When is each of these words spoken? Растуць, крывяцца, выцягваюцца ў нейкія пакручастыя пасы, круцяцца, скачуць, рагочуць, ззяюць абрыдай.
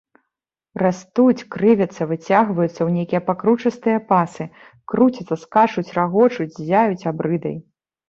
Растуць, 0.83 1.45
крывяцца, 1.55 2.07
выцягваюцца 2.13 2.73
ў 2.73 2.89
нейкія 2.97 3.21
пакручастыя 3.29 4.01
пасы, 4.11 4.43
круцяцца, 4.95 5.35
скачуць, 5.45 5.89
рагочуць, 6.03 6.53
ззяюць 6.61 7.03
абрыдай. 7.17 7.59